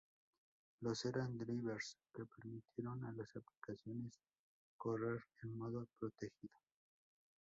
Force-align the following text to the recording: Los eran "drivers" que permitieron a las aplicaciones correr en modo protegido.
Los 0.79 1.05
eran 1.05 1.37
"drivers" 1.37 1.95
que 2.11 2.23
permitieron 2.25 3.05
a 3.05 3.11
las 3.11 3.29
aplicaciones 3.35 4.13
correr 4.75 5.19
en 5.43 5.55
modo 5.55 5.87
protegido. 5.99 6.57